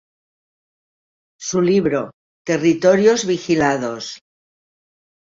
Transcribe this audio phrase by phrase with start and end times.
[1.39, 2.09] Su libro
[2.43, 4.17] "Territorios vigilados.